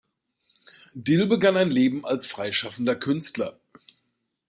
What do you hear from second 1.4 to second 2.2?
ein Leben